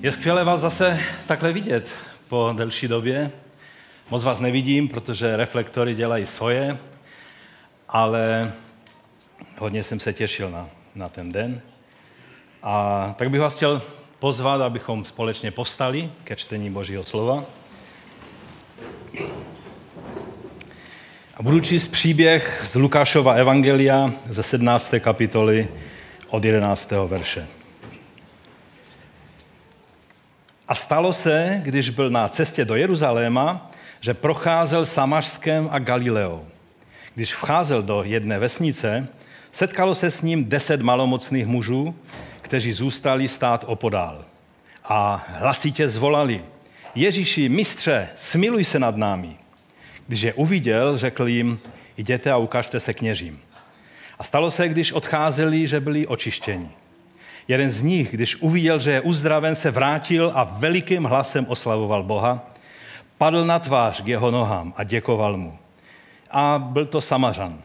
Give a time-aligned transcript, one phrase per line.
[0.00, 1.88] Je skvělé vás zase takhle vidět
[2.28, 3.30] po delší době.
[4.10, 6.78] Moc vás nevidím, protože reflektory dělají svoje,
[7.88, 8.52] ale
[9.58, 11.60] hodně jsem se těšil na, na ten den.
[12.62, 13.82] A tak bych vás chtěl
[14.18, 17.44] pozvat, abychom společně povstali ke čtení Božího slova.
[21.36, 24.94] A budu číst příběh z Lukášova Evangelia ze 17.
[25.00, 25.68] kapitoly
[26.28, 26.90] od 11.
[27.06, 27.57] verše.
[30.68, 36.44] A stalo se, když byl na cestě do Jeruzaléma, že procházel Samařskem a Galileou.
[37.14, 39.08] Když vcházel do jedné vesnice,
[39.52, 41.94] setkalo se s ním deset malomocných mužů,
[42.40, 44.24] kteří zůstali stát opodál.
[44.84, 46.44] A hlasitě zvolali,
[46.94, 49.36] Ježíši, mistře, smiluj se nad námi.
[50.06, 51.58] Když je uviděl, řekl jim,
[51.96, 53.40] jděte a ukažte se kněžím.
[54.18, 56.70] A stalo se, když odcházeli, že byli očištěni.
[57.48, 62.46] Jeden z nich, když uviděl, že je uzdraven, se vrátil a velikým hlasem oslavoval Boha,
[63.18, 65.58] padl na tvář k jeho nohám a děkoval mu.
[66.30, 67.62] A byl to Samařan.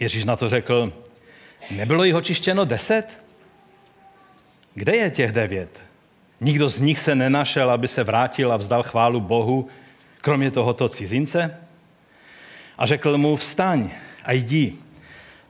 [0.00, 0.92] Ježíš na to řekl,
[1.70, 3.24] nebylo jich očištěno deset?
[4.74, 5.80] Kde je těch devět?
[6.40, 9.68] Nikdo z nich se nenašel, aby se vrátil a vzdal chválu Bohu,
[10.20, 11.56] kromě tohoto cizince?
[12.78, 13.90] A řekl mu, vstaň
[14.24, 14.74] a jdi,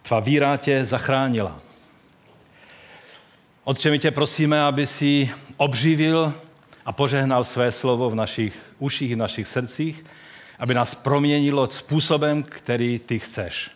[0.02, 1.69] tvá víra tě zachránila.
[3.70, 6.34] Otče, my tě prosíme, aby si obživil
[6.84, 10.04] a požehnal své slovo v našich uších, v našich srdcích,
[10.58, 13.70] aby nás proměnilo způsobem, který ty chceš.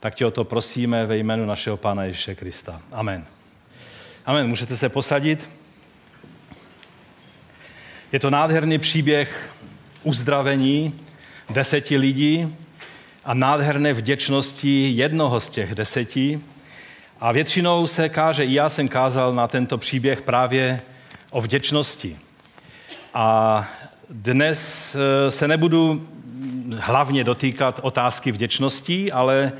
[0.00, 2.82] Tak tě o to prosíme ve jménu našeho Pána Ježíše Krista.
[2.92, 3.26] Amen.
[4.26, 4.48] Amen.
[4.48, 5.48] Můžete se posadit.
[8.12, 9.52] Je to nádherný příběh
[10.02, 11.00] uzdravení
[11.50, 12.56] deseti lidí
[13.24, 16.40] a nádherné vděčnosti jednoho z těch deseti,
[17.20, 20.80] a většinou se káže, i já jsem kázal na tento příběh právě
[21.30, 22.18] o vděčnosti.
[23.14, 23.68] A
[24.10, 26.08] dnes eh, se nebudu
[26.78, 29.52] hlavně dotýkat otázky vděčnosti, ale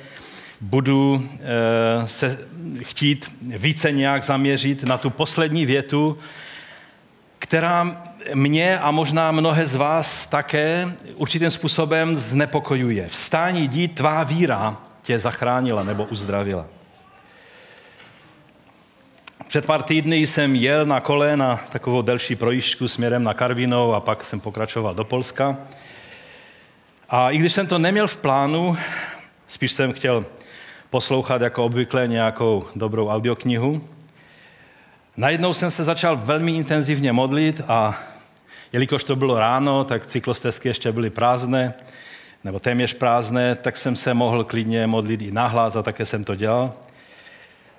[0.60, 2.38] budu eh, se
[2.82, 6.18] chtít více nějak zaměřit na tu poslední větu,
[7.38, 8.04] která
[8.34, 13.08] mě a možná mnohé z vás také určitým způsobem znepokojuje.
[13.08, 16.79] Vstání jdi, tvá víra tě zachránila nebo uzdravila.
[19.50, 24.00] Před pár týdny jsem jel na kole na takovou delší projížďku směrem na Karvinou a
[24.00, 25.56] pak jsem pokračoval do Polska.
[27.08, 28.76] A i když jsem to neměl v plánu,
[29.46, 30.24] spíš jsem chtěl
[30.90, 33.88] poslouchat jako obvykle nějakou dobrou audioknihu,
[35.16, 37.98] najednou jsem se začal velmi intenzivně modlit a
[38.72, 41.74] jelikož to bylo ráno, tak cyklostezky ještě byly prázdné,
[42.44, 46.34] nebo téměř prázdné, tak jsem se mohl klidně modlit i nahlas a také jsem to
[46.34, 46.72] dělal.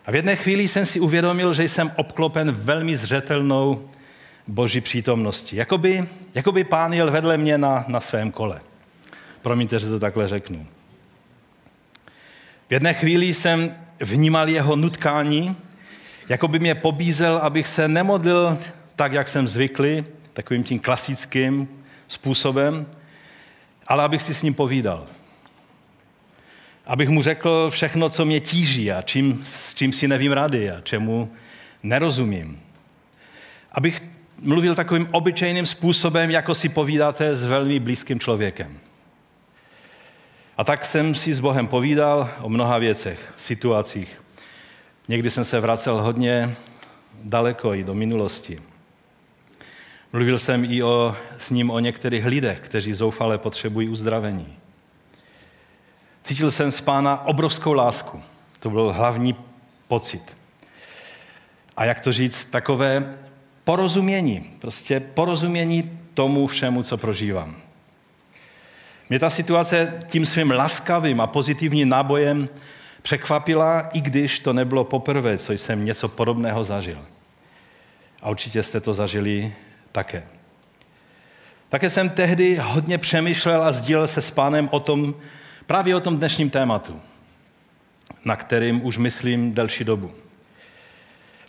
[0.06, 3.86] A v jedné chvíli jsem si uvědomil, že jsem obklopen velmi zřetelnou
[4.48, 5.56] boží přítomností.
[5.56, 8.62] Jakoby, jakoby pán jel vedle mě na, na svém kole.
[9.42, 10.68] Promiňte, že to takhle řeknu.
[12.70, 15.56] V jedné chvíli jsem vnímal jeho nutkání,
[16.30, 18.58] jako by mě pobízel, abych se nemodlil
[18.96, 21.68] tak, jak jsem zvyklý, takovým tím klasickým
[22.08, 22.86] způsobem,
[23.88, 25.08] ale abych si s ním povídal
[26.92, 30.82] abych mu řekl všechno, co mě tíží a čím, s čím si nevím rady a
[30.82, 31.32] čemu
[31.84, 32.62] nerozumím.
[33.72, 34.02] Abych
[34.42, 38.78] mluvil takovým obyčejným způsobem, jako si povídáte s velmi blízkým člověkem.
[40.58, 44.22] A tak jsem si s Bohem povídal o mnoha věcech, situacích.
[45.08, 46.56] Někdy jsem se vracel hodně
[47.24, 48.60] daleko i do minulosti.
[50.14, 54.61] Mluvil jsem i o, s ním o některých lidech, kteří zoufale potřebují uzdravení.
[56.24, 58.24] Cítil jsem z pána obrovskou lásku.
[58.60, 59.36] To byl hlavní
[59.88, 60.38] pocit.
[61.78, 63.16] A jak to říct, takové
[63.64, 67.56] porozumění, prostě porozumění tomu všemu, co prožívám.
[69.10, 72.50] Mě ta situace tím svým laskavým a pozitivním nábojem
[73.02, 77.06] překvapila, i když to nebylo poprvé, co jsem něco podobného zažil.
[78.22, 79.54] A určitě jste to zažili
[79.92, 80.24] také.
[81.70, 85.16] Také jsem tehdy hodně přemýšlel a sdílel se s pánem o tom,
[85.66, 87.02] Právě o tom dnešním tématu,
[88.26, 90.12] na kterým už myslím delší dobu.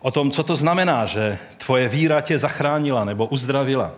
[0.01, 3.93] O tom, co to znamená, že tvoje víra tě zachránila nebo uzdravila.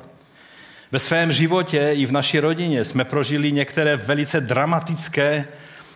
[0.93, 5.45] Ve svém životě i v naší rodině jsme prožili některé velice dramatické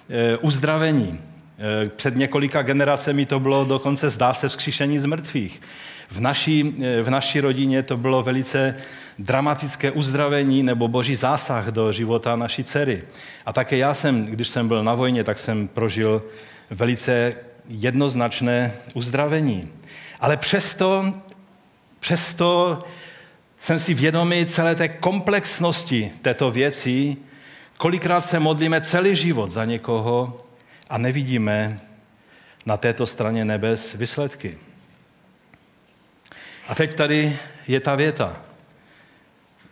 [0.08, 1.20] e, uzdravení.
[1.58, 5.62] E, před několika generacemi to bylo dokonce zdá se vzkříšení z mrtvých.
[6.10, 8.74] V naší, e, v naší rodině to bylo velice
[9.18, 13.02] dramatické uzdravení nebo boží zásah do života naší dcery.
[13.46, 16.22] A také já jsem, když jsem byl na vojně, tak jsem prožil
[16.70, 17.34] velice
[17.68, 19.68] jednoznačné uzdravení.
[20.20, 21.12] Ale přesto
[22.00, 22.78] Přesto
[23.58, 27.16] jsem si vědomý celé té komplexnosti této věci,
[27.76, 30.38] kolikrát se modlíme celý život za někoho
[30.90, 31.80] a nevidíme
[32.66, 34.58] na této straně nebes výsledky.
[36.68, 37.38] A teď tady
[37.68, 38.42] je ta věta.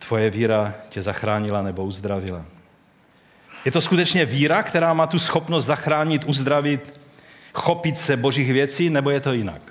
[0.07, 2.45] Tvoje víra tě zachránila nebo uzdravila.
[3.65, 6.99] Je to skutečně víra, která má tu schopnost zachránit, uzdravit,
[7.53, 9.61] chopit se božích věcí, nebo je to jinak?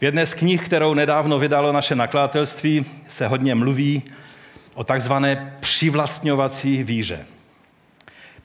[0.00, 4.02] V jedné z knih, kterou nedávno vydalo naše nakladatelství, se hodně mluví
[4.74, 7.26] o takzvané přivlastňovací víře.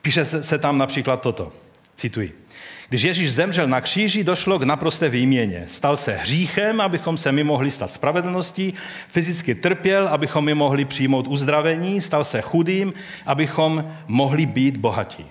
[0.02, 1.52] Píše se tam například toto,
[1.96, 2.46] cituji.
[2.90, 5.66] Když Ježíš zemřel na kříži, došlo k naprosté výměně.
[5.68, 8.74] Stal se hříchem, abychom se my mohli stát spravedlností,
[9.08, 12.94] fyzicky trpěl, abychom my mohli přijmout uzdravení, stal se chudým,
[13.26, 15.26] abychom mohli být bohatí.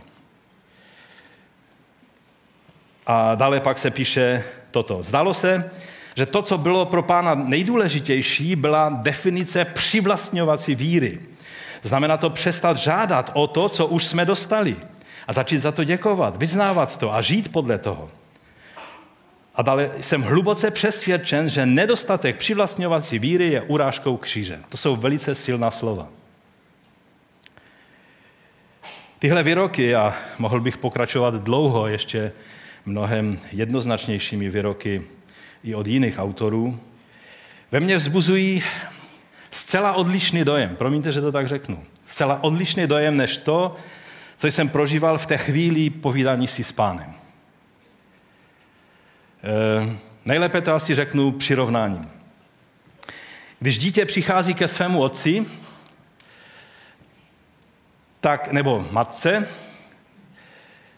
[3.07, 5.03] A dále pak se píše toto.
[5.03, 5.71] Zdalo se,
[6.17, 11.19] že to, co bylo pro pána nejdůležitější, byla definice přivlastňovací víry.
[11.83, 14.77] Znamená to přestat žádat o to, co už jsme dostali
[15.29, 18.11] a začít za to děkovat, vyznávat to a žít podle toho.
[19.55, 24.59] A dále jsem hluboce přesvědčen, že nedostatek přivlastňovací víry je urážkou kříže.
[24.69, 26.09] To jsou velice silná slova.
[29.19, 32.33] Tyhle výroky, a mohl bych pokračovat dlouho ještě
[32.87, 35.05] mnohem jednoznačnějšími výroky
[35.65, 36.81] i od jiných autorů,
[37.71, 38.63] ve mně vzbuzují
[39.51, 40.77] zcela odlišný dojem.
[40.77, 41.85] Promiňte, že to tak řeknu.
[42.07, 43.77] Zcela odlišný dojem než to,
[44.39, 47.15] co jsem prožíval v té chvíli povídání si s pánem.
[49.45, 52.11] E, nejlépe to asi řeknu přirovnáním.
[53.59, 55.47] Když dítě přichází ke svému otci,
[58.21, 59.49] tak, nebo matce,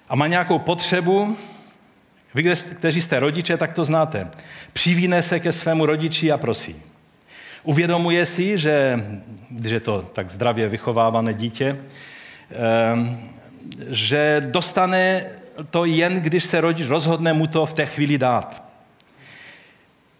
[0.08, 1.36] a má nějakou potřebu,
[2.34, 4.30] vy, kteří jste rodiče, tak to znáte.
[4.72, 6.82] Přivíne se ke svému rodiči a prosí.
[7.62, 9.04] Uvědomuje si, že,
[9.50, 11.78] když je to tak zdravě vychovávané dítě,
[13.90, 15.26] že dostane
[15.70, 18.70] to jen, když se rodič rozhodne mu to v té chvíli dát.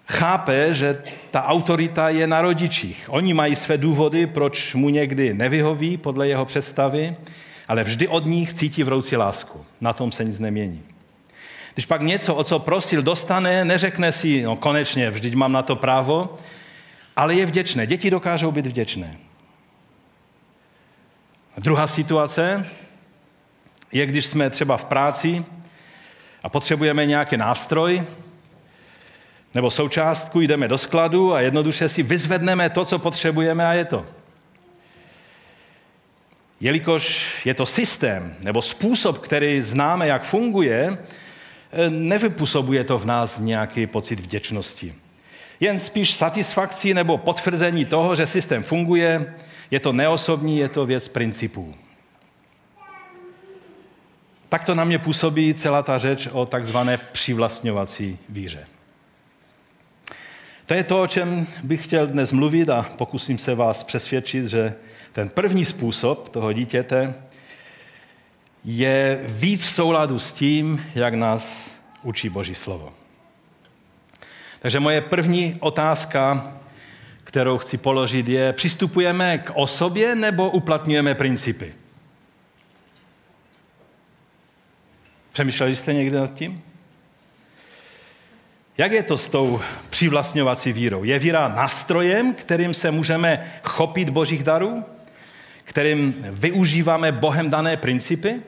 [0.06, 3.06] Chápe, že ta autorita je na rodičích.
[3.08, 7.16] Oni mají své důvody, proč mu někdy nevyhoví podle jeho představy,
[7.68, 9.64] ale vždy od nich cítí vroucí lásku.
[9.80, 10.82] Na tom se nic nemění.
[11.74, 15.76] Když pak něco, o co prosil, dostane, neřekne si, no konečně, vždyť mám na to
[15.76, 16.36] právo,
[17.16, 17.86] ale je vděčné.
[17.86, 19.16] Děti dokážou být vděčné.
[21.60, 22.66] Druhá situace
[23.92, 25.44] je, když jsme třeba v práci
[26.42, 28.02] a potřebujeme nějaký nástroj
[29.54, 34.06] nebo součástku, jdeme do skladu a jednoduše si vyzvedneme to, co potřebujeme a je to.
[36.60, 40.98] Jelikož je to systém nebo způsob, který známe, jak funguje,
[41.88, 44.94] nevypůsobuje to v nás nějaký pocit vděčnosti.
[45.60, 49.34] Jen spíš satisfakcí nebo potvrzení toho, že systém funguje,
[49.70, 51.74] je to neosobní, je to věc principů.
[54.48, 58.66] Tak to na mě působí celá ta řeč o takzvané přivlastňovací víře.
[60.66, 64.74] To je to, o čem bych chtěl dnes mluvit a pokusím se vás přesvědčit, že
[65.12, 67.14] ten první způsob toho dítěte
[68.64, 71.70] je víc v souladu s tím, jak nás
[72.02, 72.92] učí Boží slovo.
[74.60, 76.52] Takže moje první otázka
[77.30, 81.74] kterou chci položit, je, přistupujeme k osobě nebo uplatňujeme principy?
[85.32, 86.62] Přemýšleli jste někdy nad tím?
[88.78, 91.04] Jak je to s tou přivlastňovací vírou?
[91.04, 94.84] Je víra nástrojem, kterým se můžeme chopit božích darů?
[95.64, 98.42] Kterým využíváme Bohem dané principy?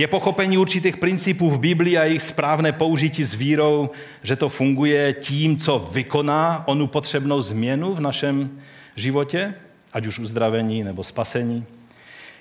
[0.00, 3.90] Je pochopení určitých principů v Biblii a jejich správné použití s vírou,
[4.22, 8.60] že to funguje tím, co vykoná onu potřebnou změnu v našem
[8.96, 9.54] životě,
[9.92, 11.64] ať už uzdravení nebo spasení.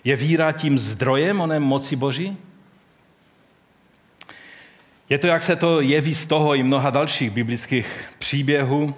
[0.03, 2.37] Je víra tím zdrojem oné moci Boží?
[5.09, 8.93] Je to, jak se to jeví z toho i mnoha dalších biblických příběhů,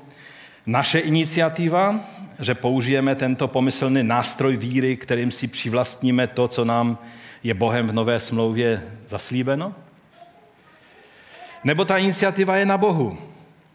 [0.65, 1.99] naše iniciativa,
[2.39, 6.97] že použijeme tento pomyslný nástroj víry, kterým si přivlastníme to, co nám
[7.43, 9.75] je Bohem v nové smlouvě zaslíbeno?
[11.63, 13.17] Nebo ta iniciativa je na Bohu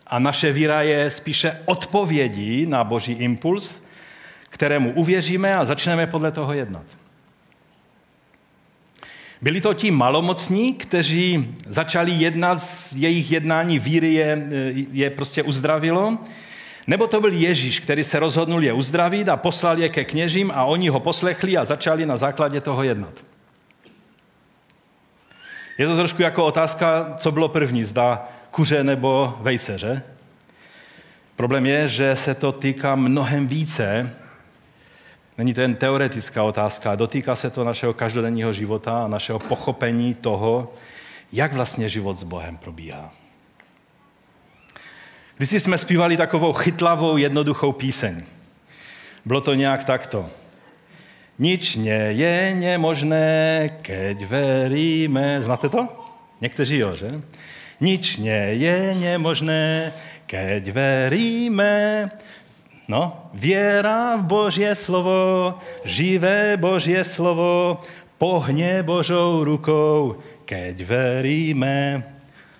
[0.07, 3.83] a naše víra je spíše odpovědí na Boží impuls,
[4.49, 6.85] kterému uvěříme a začneme podle toho jednat.
[9.43, 14.47] Byli to ti malomocní, kteří začali jednat, jejich jednání víry je,
[14.93, 16.19] je prostě uzdravilo,
[16.87, 20.65] nebo to byl Ježíš, který se rozhodnul je uzdravit a poslal je ke kněžím a
[20.65, 23.25] oni ho poslechli a začali na základě toho jednat.
[25.79, 30.03] Je to trošku jako otázka, co bylo první, zda kuře nebo vejce, že?
[31.37, 34.17] Problém je, že se to týká mnohem více.
[35.39, 40.73] Není to jen teoretická otázka, dotýká se to našeho každodenního života a našeho pochopení toho,
[41.33, 43.13] jak vlastně život s Bohem probíhá.
[45.37, 48.23] Když jsme zpívali takovou chytlavou, jednoduchou píseň.
[49.25, 50.31] Bylo to nějak takto.
[51.37, 55.43] Nič nie je nemožné, keď veríme.
[55.43, 55.85] Znáte to?
[56.41, 57.21] Někteří jo, že?
[57.81, 59.93] Nič nie je nemožné,
[60.27, 62.09] keď veríme.
[62.89, 67.81] No, věra v Božie slovo, živé Božie slovo,
[68.19, 72.03] pohně Božou rukou, keď veríme.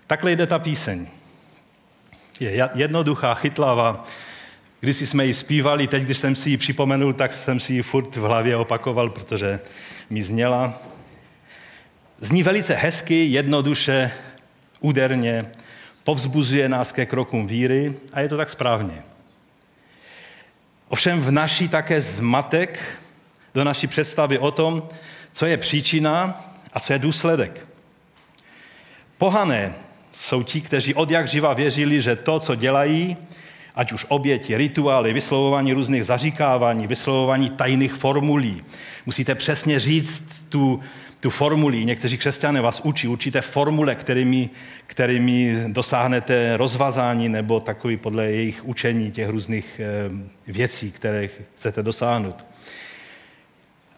[0.07, 1.07] Takhle jde ta píseň.
[2.41, 4.05] Je jednoduchá, chytlavá.
[4.87, 8.17] Když jsme ji zpívali, teď, když jsem si ji připomenul, tak jsem si ji furt
[8.17, 9.61] v hlavě opakoval, protože
[10.11, 10.83] mi zněla.
[12.19, 14.11] Zní velice hezky, jednoduše,
[14.81, 15.47] úderně,
[16.05, 19.03] povzbuzuje nás ke krokům víry a je to tak správně.
[20.89, 22.99] Ovšem v naší také zmatek
[23.55, 24.89] do naší představy o tom,
[25.33, 27.67] co je příčina a co je důsledek.
[29.19, 29.75] Pohané
[30.21, 33.17] jsou ti, kteří od jak živa věřili, že to, co dělají,
[33.77, 38.63] ať už oběti, rituály, vyslovování různých zaříkávání, vyslovování tajných formulí.
[39.07, 40.81] Musíte přesně říct tu,
[41.21, 41.85] tu formuli.
[41.85, 44.51] Někteří křesťané vás učí určité formule, kterými,
[44.87, 52.45] kterými dosáhnete rozvazání nebo takový podle jejich učení těch různých eh, věcí, které chcete dosáhnout.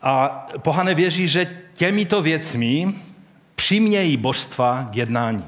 [0.02, 2.94] A pohane věří, že těmito věcmi
[3.54, 5.44] přimějí božstva k jednání.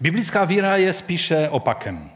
[0.00, 2.15] Biblická víra je spíše opakem.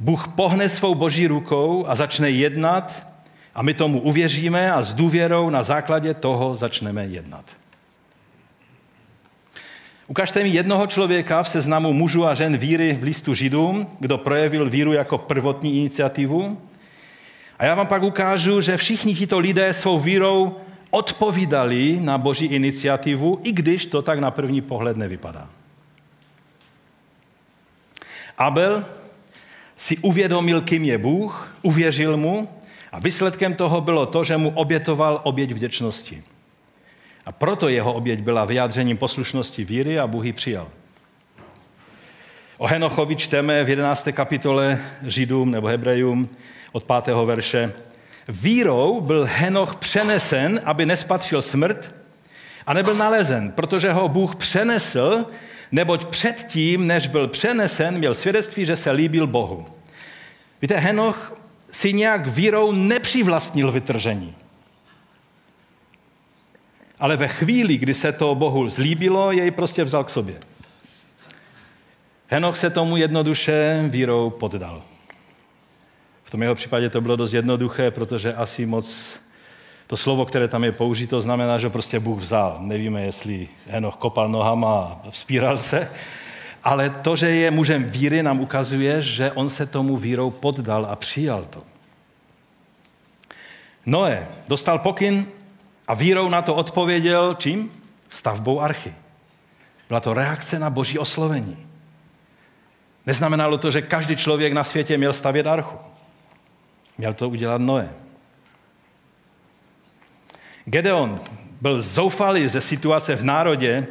[0.00, 3.06] Bůh pohne svou boží rukou a začne jednat
[3.54, 7.44] a my tomu uvěříme a s důvěrou na základě toho začneme jednat.
[10.08, 14.70] Ukažte mi jednoho člověka v seznamu mužů a žen víry v listu Židům, kdo projevil
[14.70, 16.60] víru jako prvotní iniciativu.
[17.58, 20.56] A já vám pak ukážu, že všichni tito lidé svou vírou
[20.90, 25.48] odpovídali na boží iniciativu, i když to tak na první pohled nevypadá.
[28.38, 28.84] Abel
[29.82, 32.48] si uvědomil, kým je Bůh, uvěřil mu
[32.92, 36.22] a výsledkem toho bylo to, že mu obětoval oběť vděčnosti.
[37.26, 40.68] A proto jeho oběť byla vyjádřením poslušnosti víry a Bůh ji přijal.
[42.58, 44.08] O Henochovi čteme v 11.
[44.12, 46.28] kapitole Židům nebo Hebrejům
[46.72, 47.14] od 5.
[47.24, 47.72] verše.
[48.28, 51.92] Vírou byl Henoch přenesen, aby nespatřil smrt
[52.66, 55.26] a nebyl nalezen, protože ho Bůh přenesl
[55.72, 59.66] neboť předtím, než byl přenesen, měl svědectví, že se líbil Bohu.
[60.62, 61.36] Víte, Henoch
[61.72, 64.34] si nějak vírou nepřivlastnil vytržení.
[66.98, 70.40] Ale ve chvíli, kdy se to Bohu zlíbilo, jej prostě vzal k sobě.
[72.28, 74.82] Henoch se tomu jednoduše vírou poddal.
[76.24, 79.18] V tom jeho případě to bylo dost jednoduché, protože asi moc
[79.86, 82.56] to slovo, které tam je použito, znamená, že prostě Bůh vzal.
[82.60, 85.90] Nevíme, jestli Henoch kopal nohama a vzpíral se,
[86.64, 90.96] ale to, že je mužem víry, nám ukazuje, že on se tomu vírou poddal a
[90.96, 91.62] přijal to.
[93.86, 95.26] Noé dostal pokyn
[95.88, 97.72] a vírou na to odpověděl čím?
[98.08, 98.94] Stavbou archy.
[99.88, 101.66] Byla to reakce na boží oslovení.
[103.06, 105.78] Neznamenalo to, že každý člověk na světě měl stavět archu.
[106.98, 107.90] Měl to udělat Noé.
[110.64, 111.20] Gedeon
[111.60, 113.86] byl zoufalý ze situace v národě,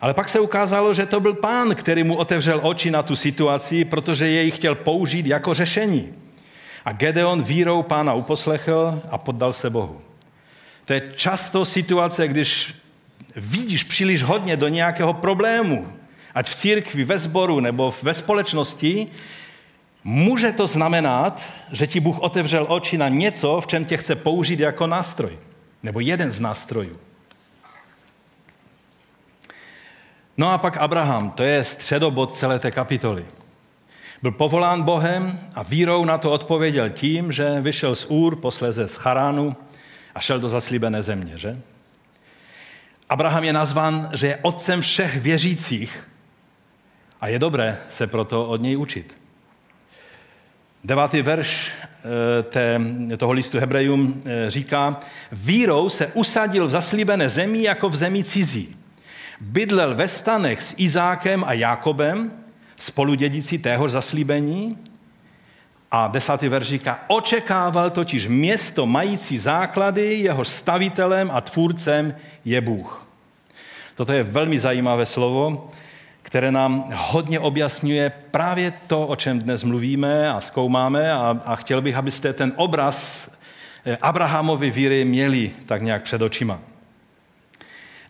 [0.00, 3.84] ale pak se ukázalo, že to byl pán, který mu otevřel oči na tu situaci,
[3.84, 6.14] protože jej chtěl použít jako řešení.
[6.84, 10.00] A Gedeon vírou pána uposlechl a poddal se Bohu.
[10.84, 12.74] To je často situace, když
[13.36, 15.88] vidíš příliš hodně do nějakého problému,
[16.34, 19.06] ať v církvi, ve sboru nebo ve společnosti,
[20.04, 24.60] může to znamenat, že ti Bůh otevřel oči na něco, v čem tě chce použít
[24.60, 25.38] jako nástroj.
[25.82, 26.98] Nebo jeden z nástrojů.
[30.36, 33.26] No a pak Abraham, to je středobod celé té kapitoly.
[34.22, 38.94] Byl povolán Bohem a vírou na to odpověděl tím, že vyšel z Úr, posléze z
[38.94, 39.56] Charánu
[40.14, 41.60] a šel do zaslíbené země, že?
[43.08, 46.08] Abraham je nazvan, že je otcem všech věřících
[47.20, 49.18] a je dobré se proto od něj učit.
[50.84, 51.72] Devátý verš
[52.50, 52.80] té,
[53.16, 55.00] toho listu Hebrejům eh, říká,
[55.32, 58.76] vírou se usadil v zaslíbené zemi jako v zemi cizí.
[59.40, 62.32] Bydlel ve stanech s Izákem a Jákobem,
[62.76, 64.78] spoludědici téhož zaslíbení.
[65.90, 73.06] A desátý verš říká, očekával totiž město mající základy, jeho stavitelem a tvůrcem je Bůh.
[73.94, 75.70] Toto je velmi zajímavé slovo.
[76.22, 81.80] Které nám hodně objasňuje právě to, o čem dnes mluvíme a zkoumáme a, a chtěl
[81.80, 83.28] bych, abyste ten obraz
[83.84, 86.58] eh, Abrahamovy víry měli tak nějak před očima.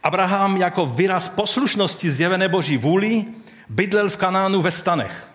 [0.02, 3.24] Abraham jako výraz poslušnosti zjevené boží vůli
[3.68, 5.28] bydlel v Kanánu ve stanech.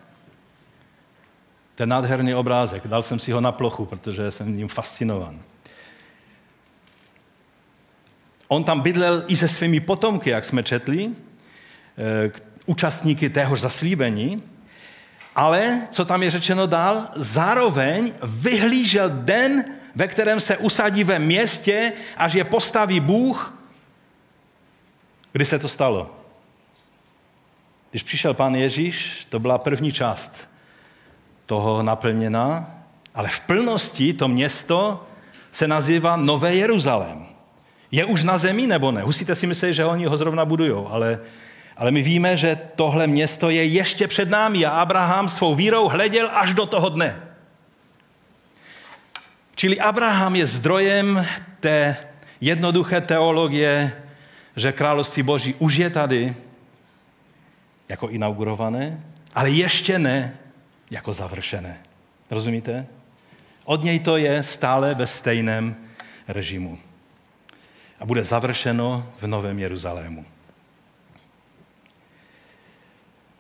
[1.75, 5.39] Ten nádherný obrázek, dal jsem si ho na plochu, protože jsem ním fascinovan.
[8.47, 11.09] On tam bydlel i se svými potomky, jak jsme četli,
[11.97, 12.31] eh,
[12.67, 14.43] účastníky téhož zaslíbení,
[15.35, 21.93] ale, co tam je řečeno dál, zároveň vyhlížel den, ve kterém se usadí ve městě,
[22.17, 23.59] až je postaví Bůh.
[25.31, 26.15] Kdy se to stalo?
[27.89, 30.31] Když přišel pán Ježíš, to byla první část
[31.45, 32.71] toho naplněná,
[33.15, 35.07] ale v plnosti to město
[35.51, 37.25] se nazývá Nové Jeruzalém.
[37.91, 39.01] Je už na zemi nebo ne?
[39.01, 41.19] Husíte si myslet, že oni ho zrovna budujou, ale,
[41.77, 46.29] ale my víme, že tohle město je ještě před námi a Abraham svou vírou hleděl
[46.33, 47.21] až do toho dne.
[49.55, 51.25] Čili Abraham je zdrojem
[51.59, 51.97] té
[52.41, 54.01] jednoduché teologie,
[54.55, 56.35] že království Boží už je tady,
[57.89, 59.01] jako inaugurované,
[59.35, 60.37] ale ještě ne
[60.91, 61.77] jako završené.
[62.31, 62.85] Rozumíte?
[63.65, 65.75] Od něj to je stále ve stejném
[66.27, 66.79] režimu.
[67.99, 70.25] A bude završeno v Novém Jeruzalému.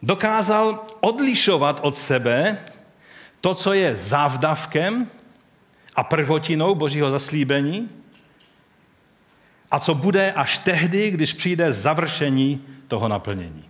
[0.01, 2.57] Dokázal odlišovat od sebe
[3.41, 5.07] to, co je závdavkem
[5.95, 7.89] a prvotinou božího zaslíbení
[9.71, 13.65] a co bude až tehdy, když přijde završení toho naplnění.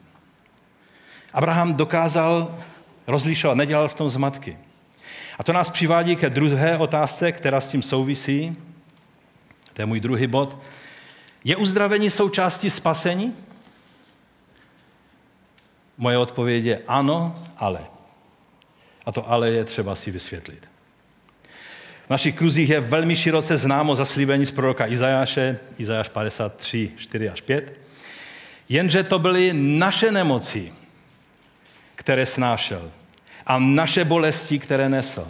[1.33, 2.59] Abraham dokázal
[3.07, 4.57] rozlišovat, nedělal v tom zmatky.
[5.39, 8.57] A to nás přivádí ke druhé otázce, která s tím souvisí.
[9.73, 10.57] To je můj druhý bod.
[11.43, 13.33] Je uzdravení součástí spasení?
[15.97, 17.79] Moje odpověď je ano, ale.
[19.05, 20.67] A to ale je třeba si vysvětlit.
[22.07, 27.41] V našich kruzích je velmi široce známo zaslíbení z proroka Izajáše, Izajáš 53, 4 až
[27.41, 27.73] 5.
[28.69, 30.73] Jenže to byly naše nemoci,
[31.95, 32.91] které snášel
[33.45, 35.27] a naše bolesti, které nesl.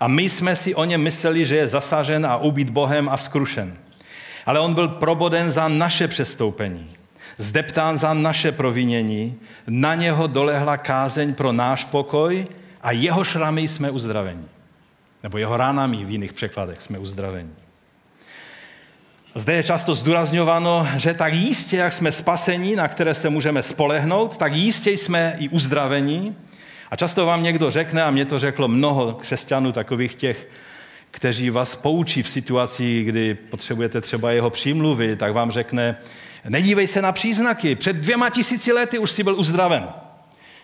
[0.00, 3.76] A my jsme si o něm mysleli, že je zasažen a ubít Bohem a skrušen.
[4.46, 6.90] Ale on byl proboden za naše přestoupení,
[7.40, 12.46] zdeptán za naše provinění, na něho dolehla kázeň pro náš pokoj
[12.82, 14.44] a jeho šramy jsme uzdraveni.
[15.22, 17.50] Nebo jeho ránami v jiných překladech jsme uzdraveni.
[19.34, 24.36] Zde je často zdůrazňováno, že tak jistě, jak jsme spasení, na které se můžeme spolehnout,
[24.36, 26.36] tak jistě jsme i uzdravení.
[26.90, 30.48] A často vám někdo řekne, a mě to řeklo mnoho křesťanů, takových těch,
[31.10, 35.96] kteří vás poučí v situaci, kdy potřebujete třeba jeho přímluvy, tak vám řekne,
[36.48, 39.88] nedívej se na příznaky, před dvěma tisíci lety už jsi byl uzdraven.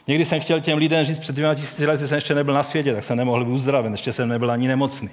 [0.07, 2.95] Někdy jsem chtěl těm lidem říct, před dvěma tisíci lety jsem ještě nebyl na světě,
[2.95, 5.11] tak jsem nemohl být uzdraven, ještě jsem nebyl ani nemocný.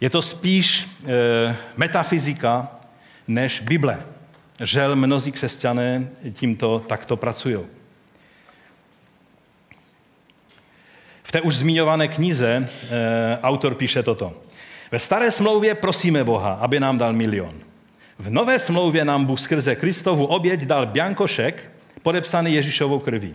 [0.00, 2.68] Je to spíš e, metafyzika
[3.28, 4.02] než Bible.
[4.60, 7.58] Žel mnozí křesťané tímto takto pracují.
[11.22, 12.68] V té už zmiňované knize e,
[13.42, 14.42] autor píše toto.
[14.90, 17.54] Ve staré smlouvě prosíme Boha, aby nám dal milion.
[18.18, 21.70] V nové smlouvě nám Bůh skrze Kristovu oběť dal biankošek,
[22.02, 23.34] podepsaný Ježíšovou krví.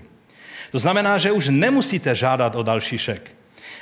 [0.72, 3.32] To znamená, že už nemusíte žádat o další šek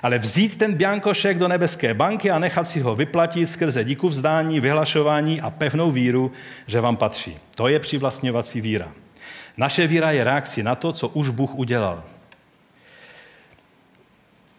[0.04, 4.60] ale vzít ten biankošek do nebeské banky a nechat si ho vyplatit skrze díku vzdání,
[4.60, 6.32] vyhlašování a pevnou víru,
[6.68, 7.38] že vám patří.
[7.56, 8.92] To je přivlastňovací víra.
[9.58, 12.04] Naše víra je reakcí na to, co už Bůh udělal.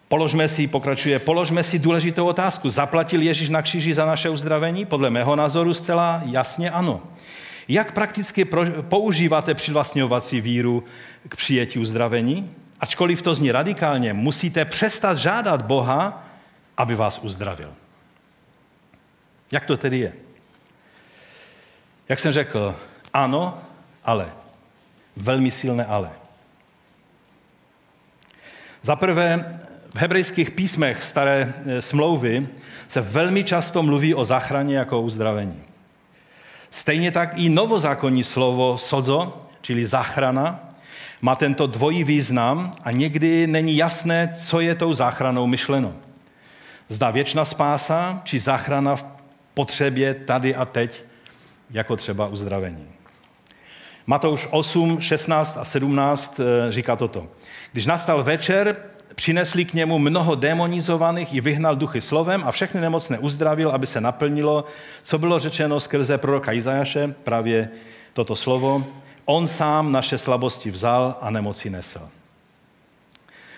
[0.09, 2.71] Položme si, pokračuje, položme si důležitou otázku.
[2.71, 4.85] Zaplatil Ježíš na kříži za naše uzdravení?
[4.85, 7.03] Podle mého názoru zcela jasně ano.
[7.69, 8.45] Jak prakticky
[8.89, 10.85] používáte přivlastňovací víru
[11.29, 12.51] k přijetí uzdravení?
[12.81, 16.25] ačkoliv to zní radikálně, musíte přestat žádat Boha,
[16.77, 17.75] aby vás uzdravil.
[19.53, 20.13] Jak to tedy je?
[22.09, 22.77] Jak jsem řekl,
[23.13, 23.61] ano,
[24.05, 24.33] ale.
[25.17, 26.11] Velmi silné ale.
[28.83, 29.61] Za prvé,
[29.99, 32.49] hebrejských písmech staré e, smlouvy
[32.89, 35.63] se velmi často mluví o záchraně jako o uzdravení.
[36.71, 40.61] Stejně tak i novozákonní slovo sozo, čili záchrana,
[41.21, 45.95] má tento dvojí význam a někdy není jasné, co je tou záchranou myšleno.
[46.89, 49.05] Zda věčná spása, či záchrana v
[49.55, 51.03] potřebě tady a teď,
[51.71, 52.87] jako třeba uzdravení.
[54.07, 57.27] Matouš 8, 16 a 17 eh, říká toto.
[57.73, 58.77] Když nastal večer,
[59.19, 64.01] přinesli k němu mnoho demonizovaných i vyhnal duchy slovem a všechny nemocné uzdravil, aby se
[64.01, 64.65] naplnilo,
[65.03, 67.69] co bylo řečeno skrze proroka Izajaše, právě
[68.13, 68.85] toto slovo.
[69.25, 72.09] On sám naše slabosti vzal a nemoci nesl.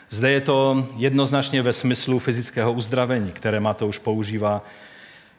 [0.08, 4.64] Zde je to jednoznačně ve smyslu fyzického uzdravení, které Matouš používá,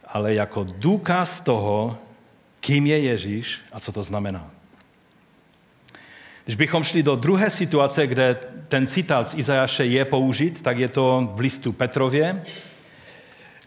[0.05, 1.97] ale jako důkaz toho,
[2.59, 4.60] kým je Ježíš a co to znamená.
[6.45, 10.87] Když bychom šli do druhé situace, kde ten citát z Izajaše je použit, tak je
[10.87, 12.43] to v listu Petrově,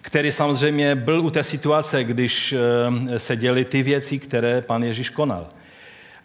[0.01, 5.09] který samozřejmě byl u té situace, když eh, se děly ty věci, které pan Ježíš
[5.09, 5.47] konal.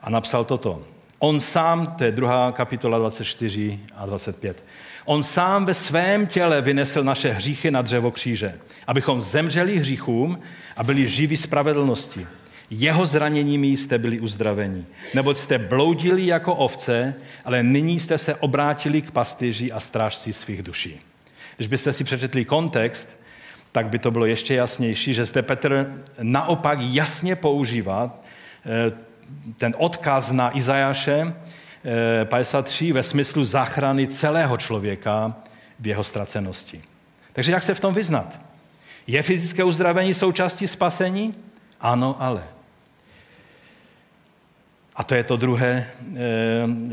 [0.02, 0.84] A napsal toto.
[1.20, 4.66] On sám, to je druhá kapitola 24 a 25.
[5.06, 8.54] On sám ve svém těle vynesl naše hříchy na dřevo kříže,
[8.88, 10.40] abychom zemřeli hříchům
[10.78, 12.28] a byli živí spravedlnosti.
[12.70, 14.86] Jeho zraněními jste byli uzdraveni.
[15.14, 20.64] Neboť jste bloudili jako ovce, ale nyní jste se obrátili k pastýři a strážci svých
[20.64, 21.00] duší.
[21.56, 23.10] Když byste si přečetli kontext,
[23.72, 28.20] tak by to bylo ještě jasnější, že zde Petr naopak jasně používá
[28.66, 28.92] eh,
[29.58, 31.34] ten odkaz na Izajáše
[32.24, 35.36] 53 eh, ve smyslu záchrany celého člověka
[35.80, 36.82] v jeho ztracenosti.
[37.34, 38.40] Takže jak se v tom vyznat?
[39.08, 41.36] Je fyzické uzdravení součástí spasení?
[41.82, 42.44] Ano, ale.
[45.00, 45.88] A to je to druhé,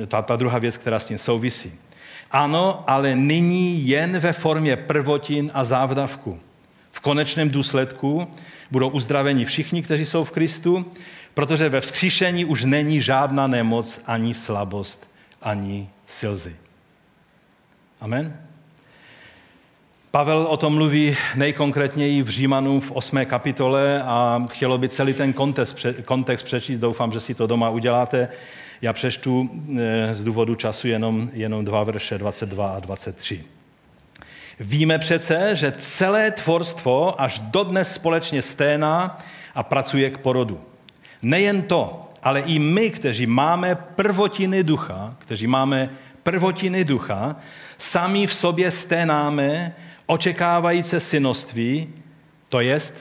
[0.02, 1.72] eh, ta, ta druhá věc, která s tím souvisí.
[2.30, 6.40] Ano, ale nyní jen ve formě prvotin a závdavku.
[6.92, 8.28] V konečném důsledku
[8.70, 10.92] budou uzdraveni všichni, kteří jsou v Kristu,
[11.34, 15.10] protože ve vzkříšení už není žádná nemoc, ani slabost,
[15.42, 16.56] ani silzy.
[18.00, 18.45] Amen?
[20.16, 23.24] Pavel o tom mluví nejkonkrétněji v Římanům v 8.
[23.24, 26.78] kapitole a chtělo by celý ten kontext, kontext přečíst.
[26.78, 28.28] Doufám, že si to doma uděláte.
[28.82, 33.44] Já přeštu eh, z důvodu času jenom, jenom dva verše 22 a 23.
[34.60, 39.18] Víme přece, že celé tvorstvo až dodnes společně sténá
[39.54, 40.60] a pracuje k porodu.
[41.22, 45.90] Nejen to, ale i my, kteří máme prvotiny ducha, kteří máme
[46.22, 47.36] prvotiny ducha,
[47.78, 49.74] sami v sobě sténáme
[50.06, 51.94] očekávající synoství,
[52.48, 52.94] to jest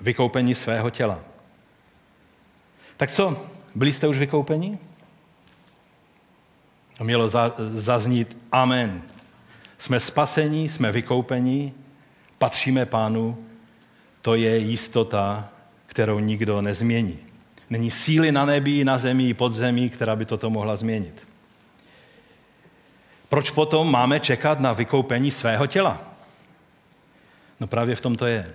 [0.00, 1.18] vykoupení svého těla.
[2.96, 4.78] Tak co, byli jste už vykoupeni?
[6.98, 9.02] To mělo zaznít amen.
[9.78, 11.72] Jsme spasení, jsme vykoupeni,
[12.38, 13.46] patříme pánu,
[14.22, 15.48] to je jistota,
[15.86, 17.18] kterou nikdo nezmění.
[17.70, 21.26] Není síly na nebi, na zemi pod zemí, která by toto mohla změnit.
[23.28, 26.09] Proč potom máme čekat na vykoupení svého těla?
[27.60, 28.46] No právě v tom to je.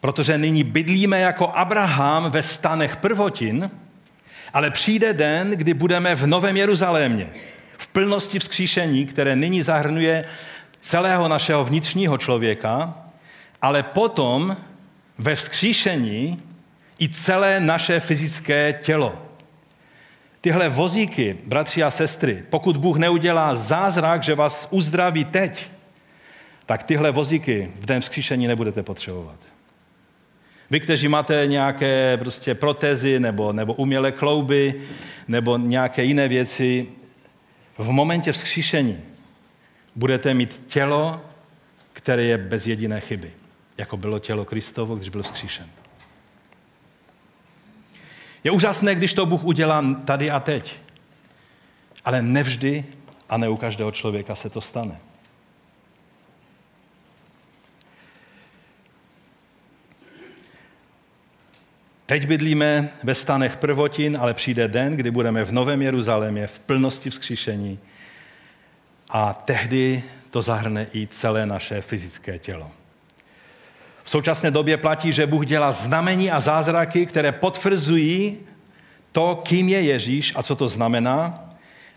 [0.00, 3.70] Protože nyní bydlíme jako Abraham ve stanech prvotin,
[4.52, 7.28] ale přijde den, kdy budeme v Novém Jeruzalémě,
[7.78, 10.24] v plnosti vzkříšení, které nyní zahrnuje
[10.80, 12.94] celého našeho vnitřního člověka,
[13.62, 14.56] ale potom
[15.18, 16.42] ve vzkříšení
[17.00, 19.22] i celé naše fyzické tělo.
[20.40, 25.70] Tyhle vozíky, bratři a sestry, pokud Bůh neudělá zázrak, že vás uzdraví teď,
[26.66, 29.36] tak tyhle vozíky v den vzkříšení nebudete potřebovat.
[30.70, 34.82] Vy, kteří máte nějaké prostě protézy nebo, nebo umělé klouby
[35.28, 36.88] nebo nějaké jiné věci,
[37.78, 39.00] v momentě vzkříšení
[39.96, 41.20] budete mít tělo,
[41.92, 43.32] které je bez jediné chyby,
[43.78, 45.66] jako bylo tělo Kristovo, když byl vzkříšen.
[48.44, 50.80] Je úžasné, když to Bůh udělá tady a teď.
[52.04, 52.84] Ale nevždy
[53.28, 55.00] a ne u každého člověka se to stane.
[62.12, 67.10] Teď bydlíme ve stanech prvotin, ale přijde den, kdy budeme v Novém Jeruzalémě v plnosti
[67.10, 67.78] vzkříšení
[69.08, 72.70] a tehdy to zahrne i celé naše fyzické tělo.
[74.04, 78.38] V současné době platí, že Bůh dělá znamení a zázraky, které potvrzují
[79.12, 81.34] to, kým je Ježíš a co to znamená,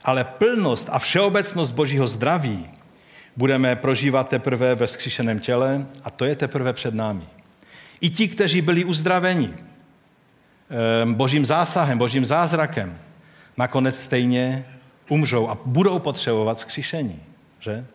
[0.04, 2.69] ale plnost a všeobecnost Božího zdraví
[3.36, 7.23] budeme prožívat teprve ve vzkříšeném těle a to je teprve před námi.
[8.01, 9.54] I ti, kteří byli uzdraveni,
[11.05, 12.97] božím zásahem, božím zázrakem,
[13.57, 14.65] nakonec stejně
[15.09, 17.23] umřou a budou potřebovat skříšení.
[17.59, 17.85] Že?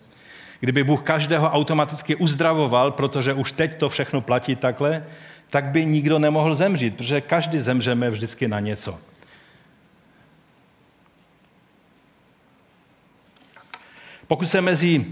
[0.61, 5.07] Kdyby Bůh každého automaticky uzdravoval, protože už teď to všechno platí takhle,
[5.51, 8.99] tak by nikdo nemohl zemřít, protože každý zemřeme vždycky na něco.
[14.27, 15.07] Pokud se mezi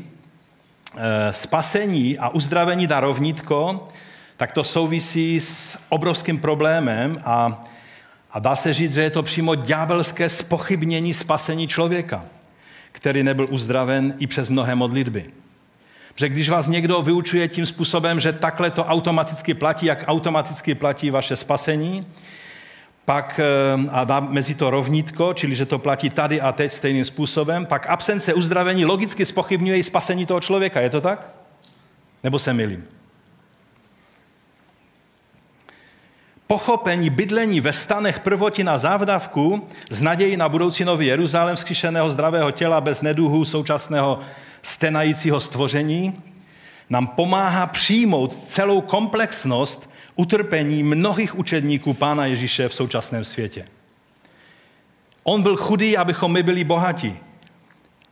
[0.96, 3.88] eh, spasení a uzdravení dá rovnítko,
[4.38, 7.64] tak to souvisí s obrovským problémem a,
[8.30, 12.24] a dá se říct, že je to přímo ďábelské spochybnění spasení člověka,
[12.92, 15.24] který nebyl uzdraven i přes mnohé modlitby.
[16.16, 21.10] Že když vás někdo vyučuje tím způsobem, že takhle to automaticky platí, jak automaticky platí
[21.10, 22.06] vaše spasení,
[23.04, 27.04] pak eh, a dá mezi to rovnítko, čili že to platí tady a teď stejným
[27.04, 30.80] způsobem, pak absence uzdravení logicky spochybňuje i spasení toho člověka.
[30.80, 31.30] Je to tak?
[32.22, 32.97] Nebo se milím?
[36.48, 42.80] Pochopení bydlení ve stanech prvotina závdavku z naději na budoucí nový Jeruzalém vzkříšeného zdravého těla
[42.80, 44.20] bez neduhu současného
[44.62, 46.22] stenajícího stvoření
[46.90, 53.64] nám pomáhá přijmout celou komplexnost utrpení mnohých učedníků Pána Ježíše v současném světě.
[55.22, 57.18] On byl chudý, abychom my byli bohatí.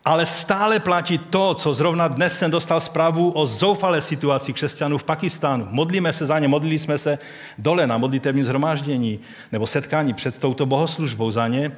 [0.06, 5.04] Ale stále platí to, co zrovna dnes jsem dostal zprávu o zoufalé situaci křesťanů v
[5.04, 5.68] Pakistánu.
[5.70, 7.18] Modlíme se za ně, modlili jsme se
[7.58, 9.20] dole na modlitevním zhromáždění
[9.52, 11.72] nebo setkání před touto bohoslužbou za ně,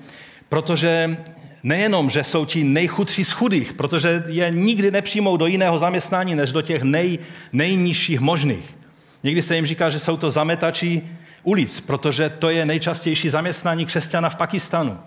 [0.49, 1.17] protože
[1.63, 6.53] nejenom, že jsou ti nejchudší z chudých, protože je nikdy nepřijmou do jiného zaměstnání, než
[6.53, 7.19] do těch nej,
[7.53, 8.77] nejnižších možných.
[9.23, 11.03] Někdy se jim říká, že jsou to zametači
[11.43, 14.99] ulic, protože to je nejčastější zaměstnání křesťana v Pakistanu.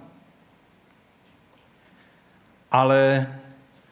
[2.71, 3.27] Ale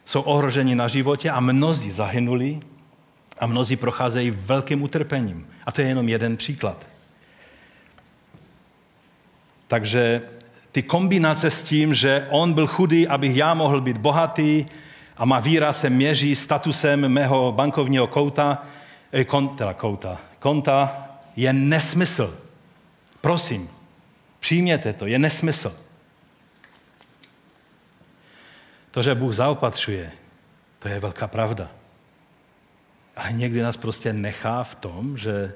[0.05, 2.59] jsou ohroženi na životě a mnozí zahynuli
[3.39, 5.47] a mnozí procházejí velkým utrpením.
[5.65, 6.87] A to je jenom jeden příklad.
[9.67, 10.21] Takže
[10.71, 14.65] ty kombinace s tím, že on byl chudý, abych já mohl být bohatý
[15.17, 18.65] a má víra se měří statusem mého bankovního kouta,
[19.11, 22.37] eh, konta, kouta, konta, je nesmysl.
[23.21, 23.69] Prosím,
[24.39, 25.75] přijměte to, je nesmysl.
[28.91, 30.11] To, že Bůh zaopatřuje,
[30.79, 31.71] to je velká pravda.
[33.15, 35.53] Ale někdy nás prostě nechá v tom, že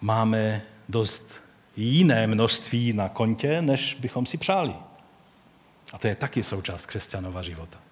[0.00, 1.30] máme dost
[1.76, 4.74] jiné množství na kontě, než bychom si přáli.
[5.92, 7.83] A to je taky součást křesťanova života.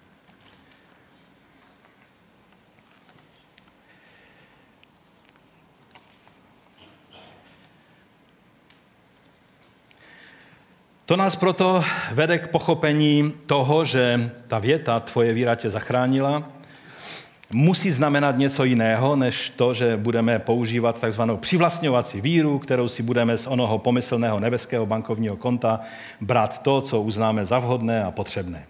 [11.13, 16.49] To nás proto vede k pochopení toho, že ta věta tvoje víra tě zachránila
[17.51, 23.37] musí znamenat něco jiného, než to, že budeme používat takzvanou přivlastňovací víru, kterou si budeme
[23.37, 25.79] z onoho pomyslného nebeského bankovního konta
[26.21, 28.65] brát to, co uznáme za vhodné a potřebné.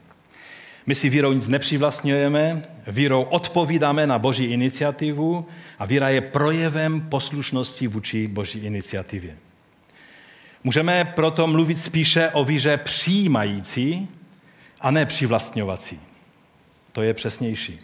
[0.85, 5.45] My si vírou nic nepřivlastňujeme, vírou odpovídáme na boží iniciativu
[5.79, 9.35] a víra je projevem poslušnosti vůči boží iniciativě.
[10.63, 14.07] Můžeme proto mluvit spíše o víře přijímající
[14.81, 15.99] a ne přivlastňovací.
[16.91, 17.79] To je přesnější.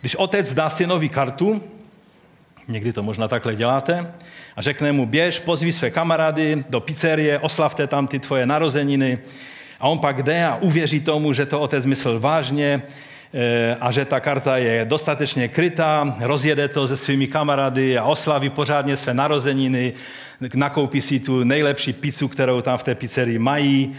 [0.00, 1.62] Když otec dá synovi kartu,
[2.68, 4.14] někdy to možná takhle děláte,
[4.56, 9.18] a řekne mu, běž, pozví své kamarády do pizzerie, oslavte tam ty tvoje narozeniny,
[9.80, 12.82] a on pak jde a uvěří tomu, že to otec myslel vážně
[13.80, 18.96] a že ta karta je dostatečně krytá, rozjede to se svými kamarády a oslaví pořádně
[18.96, 19.92] své narozeniny,
[20.54, 23.96] nakoupí si tu nejlepší pizzu, kterou tam v té pizzerii mají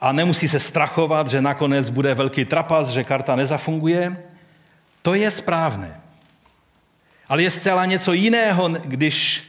[0.00, 4.16] a nemusí se strachovat, že nakonec bude velký trapas, že karta nezafunguje.
[5.02, 6.00] To je správné.
[7.28, 9.44] Ale je zcela něco jiného, když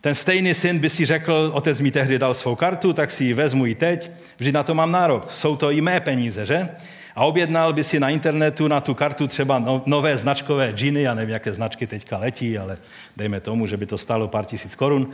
[0.00, 3.34] ten stejný syn by si řekl, otec mi tehdy dal svou kartu, tak si ji
[3.34, 5.30] vezmu i teď, vždy na to mám nárok.
[5.30, 6.68] Jsou to i mé peníze, že?
[7.14, 11.14] A objednal by si na internetu na tu kartu třeba no, nové značkové džiny, já
[11.14, 12.78] nevím, jaké značky teďka letí, ale
[13.16, 15.10] dejme tomu, že by to stálo pár tisíc korun.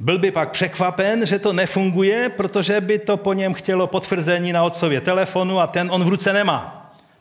[0.00, 4.62] Byl by pak překvapen, že to nefunguje, protože by to po něm chtělo potvrzení na
[4.62, 6.78] otcově telefonu a ten on v ruce nemá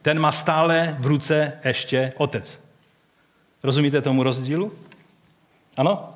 [0.07, 2.59] ten má stále v ruce ještě otec.
[3.63, 4.71] Rozumíte tomu rozdílu?
[5.77, 6.13] Ano?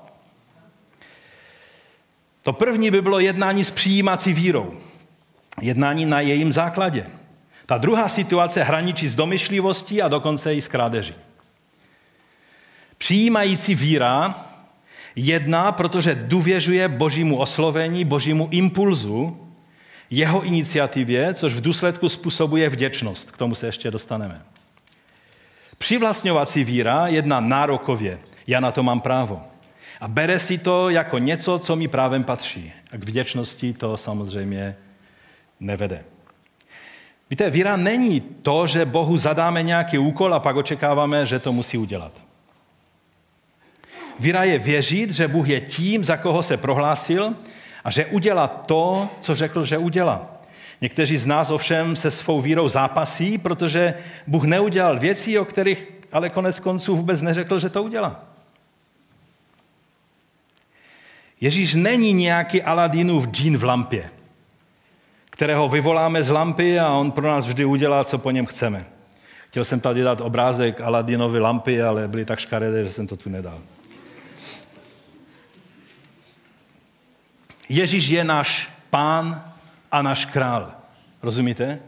[2.44, 4.78] To první by bylo jednání s přijímací vírou.
[5.62, 7.08] Jednání na jejím základě.
[7.66, 11.14] Ta druhá situace hraničí s domyšlivostí a dokonce i s krádeží.
[12.98, 14.46] Přijímající víra
[15.16, 19.48] jedná, protože důvěřuje božímu oslovení, božímu impulzu
[20.10, 23.32] jeho iniciativě, což v důsledku způsobuje vděčnost.
[23.32, 24.42] K tomu se ještě dostaneme.
[25.78, 28.20] Přivlastňovací víra jedná nárokově.
[28.48, 29.42] Já na to mám právo.
[30.02, 32.74] A bere si to jako něco, co mi právem patří.
[32.94, 34.76] A k vděčnosti to samozřejmě
[35.60, 36.04] nevede.
[37.32, 41.78] Víte, víra není to, že Bohu zadáme nějaký úkol a pak očekáváme, že to musí
[41.78, 42.12] udělat.
[44.20, 47.36] Víra je věřit, že Bůh je tím, za koho se prohlásil
[47.84, 50.38] a že udělá to, co řekl, že udělá.
[50.82, 53.94] Někteří z nás ovšem se svou vírou zápasí, protože
[54.28, 58.24] Bůh neudělal věci, o kterých ale konec konců vůbec neřekl, že to udělá.
[61.42, 64.10] Ježíš není nějaký Aladinův džín v lampě,
[65.42, 68.86] kterého vyvoláme z lampy a on pro nás vždy udělá, co po něm chceme.
[69.48, 73.30] Chtěl jsem tady dát obrázek Aladinovy lampy, ale byly tak škaredé, že jsem to tu
[73.30, 73.60] nedal.
[77.70, 79.54] Ježíš je náš pán
[79.92, 80.72] a náš král.
[81.24, 81.80] Rozumíte?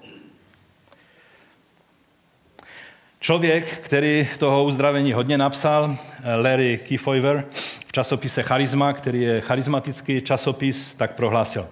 [3.20, 5.98] Člověk, který toho uzdravení hodně napsal,
[6.42, 7.46] Larry Kiefover,
[7.88, 11.68] v časopise Charisma, který je charismatický časopis, tak prohlásil.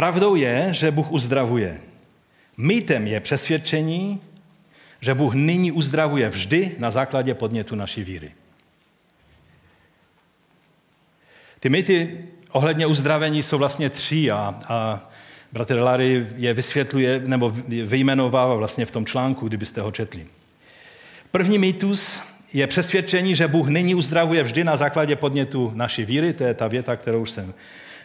[0.00, 1.80] Pravdou je, že Bůh uzdravuje.
[2.56, 4.20] Mýtem je přesvědčení,
[5.00, 8.32] že Bůh nyní uzdravuje vždy na základě podnětu naší víry.
[11.60, 15.10] Ty mýty ohledně uzdravení jsou vlastně tři a, a
[15.52, 20.26] bratr Larry je vysvětluje nebo vyjmenovává vlastně v tom článku, kdybyste ho četli.
[21.30, 22.20] První mýtus
[22.52, 26.68] je přesvědčení, že Bůh nyní uzdravuje vždy na základě podnětu naší víry, to je ta
[26.68, 27.54] věta, kterou už jsem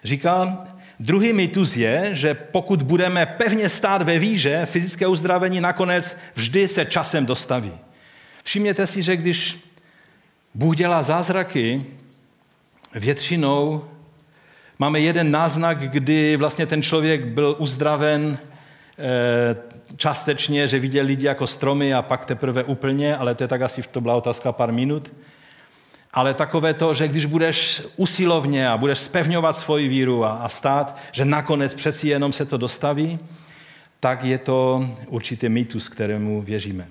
[0.03, 0.67] říkal.
[0.99, 6.85] Druhý mýtus je, že pokud budeme pevně stát ve víře, fyzické uzdravení nakonec vždy se
[6.85, 7.71] časem dostaví.
[8.43, 9.59] Všimněte si, že když
[10.53, 11.85] Bůh dělá zázraky,
[12.93, 13.85] většinou
[14.79, 18.37] máme jeden náznak, kdy vlastně ten člověk byl uzdraven
[18.97, 19.55] eh,
[19.97, 23.83] částečně, že viděl lidi jako stromy a pak teprve úplně, ale to je tak asi,
[23.83, 25.11] to byla otázka pár minut.
[26.15, 30.97] Ale takové to, že když budeš usilovně a budeš spevňovat svoji víru a, a stát,
[31.11, 33.19] že nakonec přeci jenom se to dostaví,
[33.99, 36.87] tak je to určitý mýtus, kterému věříme.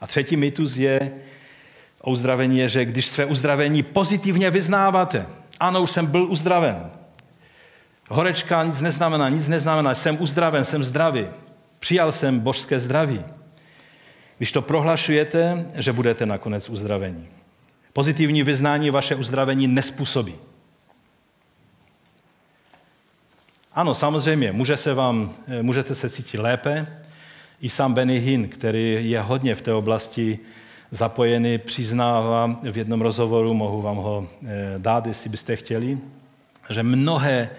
[0.00, 1.12] A třetí mýtus je
[2.02, 5.26] o uzdravení, je, že když své uzdravení pozitivně vyznáváte,
[5.60, 6.90] ano, už jsem byl uzdraven.
[8.08, 11.26] Horečka nic neznamená, nic neznamená, jsem uzdraven, jsem zdravý.
[11.80, 13.24] Přijal jsem božské zdraví.
[14.38, 17.28] Když to prohlašujete, že budete nakonec uzdravení.
[17.98, 20.34] Pozitivní vyznání vaše uzdravení nespůsobí.
[23.72, 26.86] Ano, samozřejmě, může se vám, můžete se cítit lépe.
[27.60, 30.38] I sám Benny Hinn, který je hodně v té oblasti
[30.90, 35.98] zapojený, přiznává v jednom rozhovoru, mohu vám ho eh, dát, jestli byste chtěli,
[36.70, 37.50] že mnohé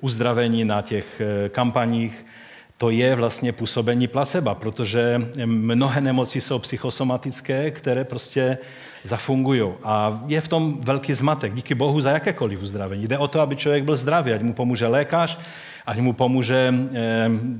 [0.00, 2.26] uzdravení na těch eh, kampaních
[2.78, 8.58] to je vlastně působení placebo, protože mnohé nemoci jsou psychosomatické, které prostě
[9.02, 9.62] zafungují.
[9.84, 11.54] A je v tom velký zmatek.
[11.54, 13.06] Díky Bohu za jakékoliv uzdravení.
[13.06, 15.38] Jde o to, aby člověk byl zdravý, ať mu pomůže lékař,
[15.86, 16.74] ať mu pomůže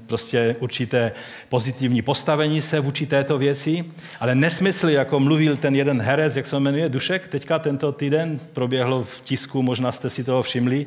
[0.07, 1.13] prostě určité
[1.49, 3.85] pozitivní postavení se vůči této věci.
[4.21, 9.03] Ale nesmysly, jako mluvil ten jeden herec, jak se jmenuje, Dušek, teďka tento týden proběhlo
[9.03, 10.87] v tisku, možná jste si toho všimli,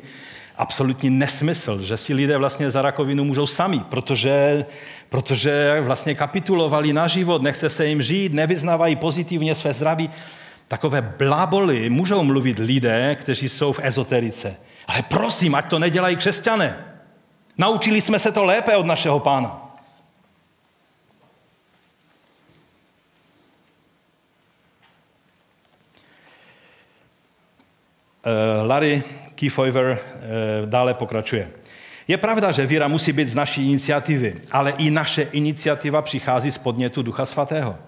[0.56, 4.66] absolutní nesmysl, že si lidé vlastně za rakovinu můžou sami, protože,
[5.08, 10.10] protože vlastně kapitulovali na život, nechce se jim žít, nevyznávají pozitivně své zdraví.
[10.68, 14.56] Takové bláboli můžou mluvit lidé, kteří jsou v ezoterice.
[14.86, 16.76] Ale prosím, ať to nedělají křesťané.
[17.58, 19.62] Naučili jsme se to lépe od našeho pána.
[28.26, 29.02] Uh, Larry
[29.42, 31.50] Kiefover eh, dále pokračuje.
[32.08, 36.58] Je pravda, že víra musí být z naší iniciativy, ale i naše iniciativa přichází z
[36.58, 37.78] podnětu Ducha Svatého.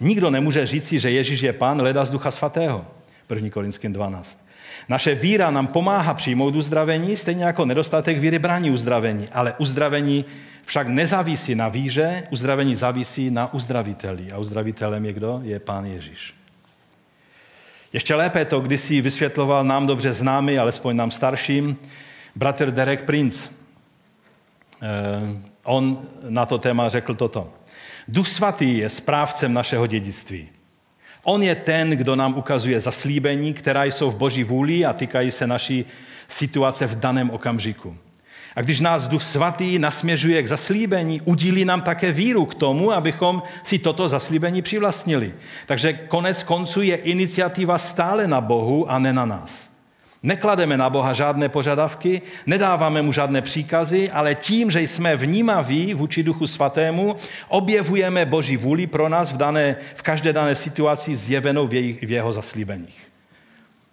[0.00, 2.86] Nikdo nemůže říci, že Ježíš je pán, leda z Ducha Svatého.
[3.34, 3.50] 1.
[3.50, 4.46] Korinským 12.
[4.88, 9.28] Naše víra nám pomáhá přijmout uzdravení, stejně jako nedostatek víry brání uzdravení.
[9.32, 10.24] Ale uzdravení
[10.64, 14.32] však nezávisí na víře, uzdravení závisí na uzdraviteli.
[14.32, 15.40] A uzdravitelem je kdo?
[15.42, 16.41] Je pán Ježíš.
[17.92, 21.76] Ještě lépe to kdysi vysvětloval nám dobře známý, alespoň nám starším,
[22.36, 23.50] bratr Derek Prince.
[24.82, 27.52] Eh, on na to téma řekl toto.
[28.08, 30.48] Duch svatý je správcem našeho dědictví.
[31.24, 35.46] On je ten, kdo nám ukazuje zaslíbení, která jsou v boží vůli a týkají se
[35.46, 35.84] naší
[36.28, 37.96] situace v daném okamžiku.
[38.56, 43.42] A když nás Duch Svatý nasměřuje k zaslíbení, udílí nám také víru k tomu, abychom
[43.62, 45.34] si toto zaslíbení přivlastnili.
[45.66, 49.72] Takže konec konců je iniciativa stále na Bohu a ne na nás.
[50.22, 56.22] Neklademe na Boha žádné požadavky, nedáváme mu žádné příkazy, ale tím, že jsme vnímaví vůči
[56.22, 57.16] Duchu Svatému,
[57.48, 62.10] objevujeme Boží vůli pro nás v, dané, v každé dané situaci zjevenou v, jej, v
[62.10, 63.08] jeho zaslíbeních.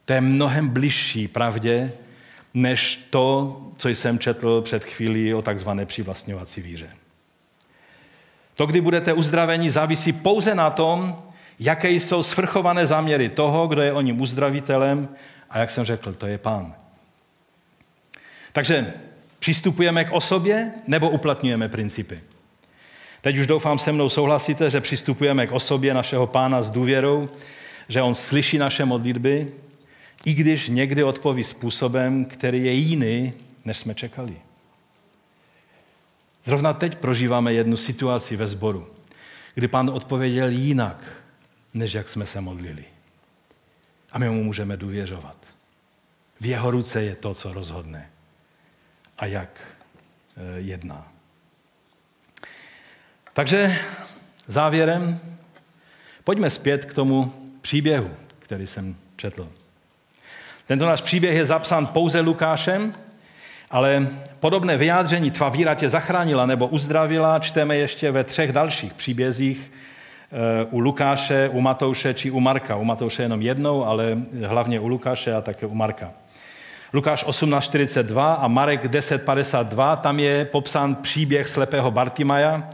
[0.05, 1.91] To je mnohem bližší pravdě,
[2.53, 6.89] než to, co jsem četl před chvílí o takzvané přivlastňovací víře.
[8.55, 11.15] To, kdy budete uzdraveni, závisí pouze na tom,
[11.59, 15.09] jaké jsou svrchované záměry toho, kdo je o ním uzdravitelem
[15.49, 16.73] a jak jsem řekl, to je pán.
[18.53, 18.93] Takže
[19.39, 22.19] přistupujeme k osobě nebo uplatňujeme principy?
[23.21, 27.29] Teď už doufám se mnou souhlasíte, že přistupujeme k osobě našeho pána s důvěrou,
[27.89, 29.51] že on slyší naše modlitby
[30.25, 33.33] i když někdy odpoví způsobem, který je jiný,
[33.65, 34.37] než jsme čekali.
[36.43, 38.87] Zrovna teď prožíváme jednu situaci ve sboru,
[39.53, 41.23] kdy pán odpověděl jinak,
[41.73, 42.85] než jak jsme se modlili.
[44.11, 45.37] A my mu můžeme důvěřovat.
[46.41, 48.09] V jeho ruce je to, co rozhodne.
[49.17, 49.59] a jak
[50.37, 51.11] eh, jedná.
[53.33, 53.79] Takže
[54.47, 55.19] závěrem,
[56.23, 58.09] pojďme zpět k tomu příběhu,
[58.39, 59.49] který jsem četl.
[60.69, 62.93] Tento náš příběh je zapsán pouze Lukášem,
[63.71, 64.07] ale
[64.39, 70.65] podobné vyjádření tvá víra tě zachránila nebo uzdravila čteme ještě ve třech dalších příbězích eh,
[70.71, 72.75] u Lukáše, u Matouše či u Marka.
[72.75, 76.11] U Matouše jenom jednou, ale hlavně u Lukáše a také u Marka.
[76.93, 82.69] Lukáš 18.42 a Marek 10.52, tam je popsán příběh slepého Bartimaja,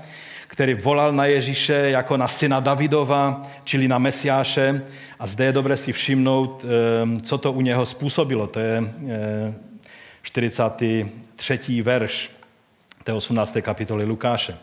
[0.55, 4.81] který volal na Ježíše jako na syna Davidova, čili na Mesiáše.
[5.19, 8.47] A zde je dobré si všimnout, eh, co to u něho způsobilo.
[8.47, 8.93] To je
[10.21, 11.79] 43.
[11.79, 12.31] Eh, verš
[13.03, 13.61] té 18.
[13.61, 14.57] kapitoly Lukáše.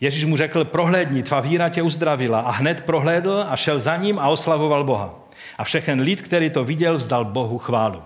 [0.00, 2.40] Ježíš mu řekl, prohlédni, tvá víra tě uzdravila.
[2.40, 5.14] A hned prohlédl a šel za ním a oslavoval Boha.
[5.58, 8.02] A všechen lid, který to viděl, vzdal Bohu chválu.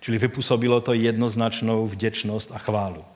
[0.00, 3.13] Čili vypůsobilo to jednoznačnou vděčnost a chválu.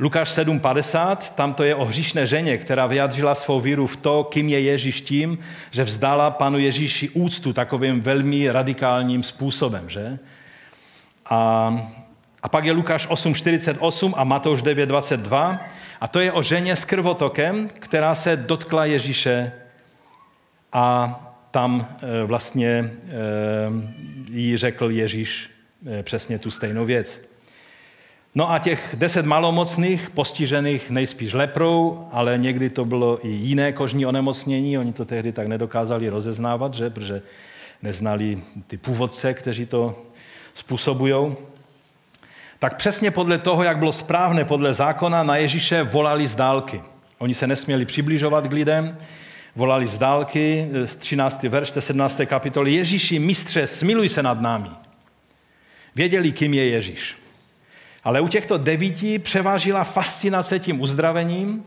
[0.00, 4.48] Lukáš 7.50, tam to je o hříšné ženě, která vyjadřila svou víru v to, kým
[4.48, 5.38] je Ježíš tím,
[5.70, 9.90] že vzdala panu Ježíši úctu takovým velmi radikálním způsobem.
[9.90, 10.18] Že?
[11.26, 11.72] A,
[12.42, 15.58] a pak je Lukáš 8.48 a Matouš 9.22
[16.00, 19.52] a to je o ženě s krvotokem, která se dotkla Ježíše
[20.72, 21.14] a
[21.50, 22.90] tam e, vlastně e,
[24.30, 25.50] jí řekl Ježíš
[25.86, 27.27] e, přesně tu stejnou věc.
[28.38, 34.06] No a těch deset malomocných, postižených nejspíš leprou, ale někdy to bylo i jiné kožní
[34.06, 36.90] onemocnění, oni to tehdy tak nedokázali rozeznávat, že?
[36.90, 37.22] protože
[37.82, 40.02] neznali ty původce, kteří to
[40.54, 41.36] způsobují.
[42.58, 46.82] Tak přesně podle toho, jak bylo správné podle zákona, na Ježíše volali z dálky.
[47.18, 48.98] Oni se nesměli přibližovat k lidem,
[49.56, 51.42] volali z dálky, z 13.
[51.42, 52.20] verš 17.
[52.26, 54.68] kapitoly, Ježíši, mistře, smiluj se nad námi.
[55.94, 57.17] Věděli, kým je Ježíš.
[58.08, 61.64] Ale u těchto devíti převážila fascinace tím uzdravením,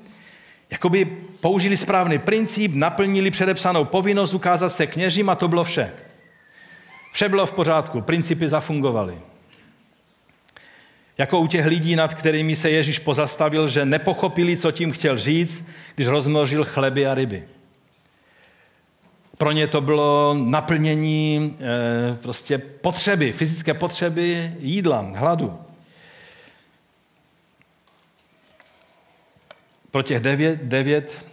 [0.70, 1.06] jakoby
[1.40, 5.92] použili správný princip, naplnili předepsanou povinnost ukázat se kněžím a to bylo vše.
[7.14, 9.18] Vše bylo v pořádku, principy zafungovaly.
[11.18, 15.68] Jako u těch lidí, nad kterými se Ježíš pozastavil, že nepochopili, co tím chtěl říct,
[15.96, 17.44] když rozmnožil chleby a ryby.
[19.38, 25.60] Pro ně to bylo naplnění e, prostě potřeby, fyzické potřeby jídla, hladu.
[29.92, 31.26] Pro těch devět, devět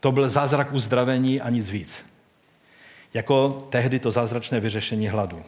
[0.00, 2.06] to byl zázrak uzdravení a nic víc.
[3.14, 5.42] Jako tehdy to zázračné vyřešení hladu.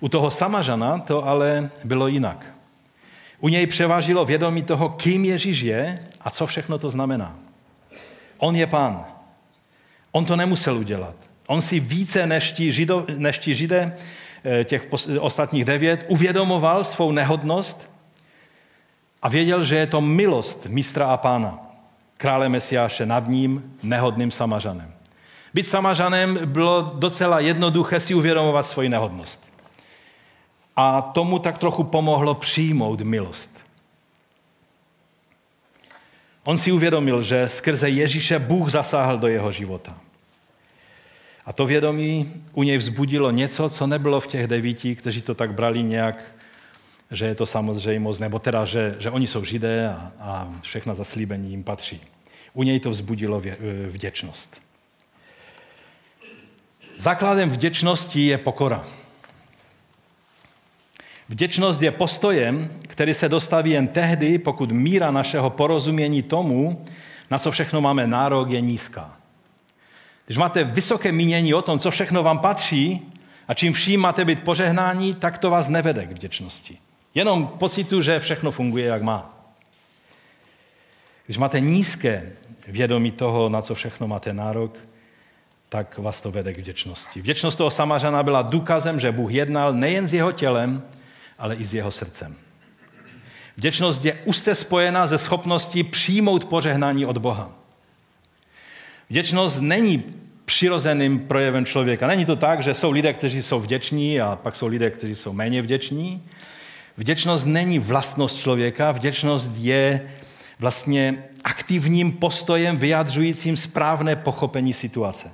[0.00, 2.54] U toho Samařana to ale bylo jinak.
[3.40, 7.36] U něj převážilo vědomí toho, kým Ježíš je a co všechno to znamená.
[8.38, 9.04] On je pán.
[10.12, 11.14] On to nemusel udělat.
[11.46, 13.96] On si více než ti, žido, než ti židé,
[14.44, 14.88] eh, těch
[15.20, 17.90] ostatních devět, uvědomoval svou nehodnost
[19.22, 21.65] a věděl, že je to milost mistra a pána
[22.16, 24.92] krále Mesiáše nad ním, nehodným Samařanem.
[25.54, 29.52] Být Samařanem bylo docela jednoduché si uvědomovat svoji nehodnost.
[30.76, 33.56] A tomu tak trochu pomohlo přijmout milost.
[36.44, 39.96] On si uvědomil, že skrze Ježíše Bůh zasáhl do jeho života.
[41.46, 45.54] A to vědomí u něj vzbudilo něco, co nebylo v těch devíti, kteří to tak
[45.54, 46.35] brali nějak,
[47.10, 51.50] že je to samozřejmost, nebo teda, že, že oni jsou židé a, a všechna zaslíbení
[51.50, 52.00] jim patří.
[52.52, 54.56] U něj to vzbudilo vě, eh, vděčnost.
[56.96, 58.84] Základem vděčnosti je pokora.
[61.28, 66.84] Vděčnost je postojem, který se dostaví jen tehdy, pokud míra našeho porozumění tomu,
[67.30, 69.16] na co všechno máme nárok, je nízká.
[70.26, 73.12] Když máte vysoké mínění o tom, co všechno vám patří
[73.48, 76.78] a čím vším máte být požehnání, tak to vás nevede k vděčnosti.
[77.16, 79.48] Jenom pocitu, že všechno funguje, jak má.
[81.26, 82.32] Když máte nízké
[82.68, 84.78] vědomí toho, na co všechno máte nárok,
[85.68, 87.20] tak vás to vede k vděčnosti.
[87.20, 90.82] Vděčnost toho Samařana byla důkazem, že Bůh jednal nejen s jeho tělem,
[91.38, 92.36] ale i s jeho srdcem.
[93.56, 97.50] Vděčnost je úzce spojená ze schopností přijmout požehnání od Boha.
[99.10, 100.04] Vděčnost není
[100.44, 102.06] přirozeným projevem člověka.
[102.06, 105.32] Není to tak, že jsou lidé, kteří jsou vděční a pak jsou lidé, kteří jsou
[105.32, 106.22] méně vděční.
[106.96, 110.10] Vděčnost není vlastnost člověka, vděčnost je
[110.58, 115.30] vlastně aktivním postojem vyjadřujícím správné pochopení situace.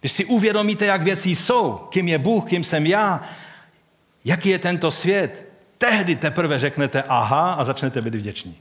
[0.00, 3.28] Když si uvědomíte, jak věci jsou, kým je Bůh, kým jsem já,
[4.24, 5.48] jaký je tento svět,
[5.78, 8.56] tehdy teprve řeknete aha a začnete být vděční.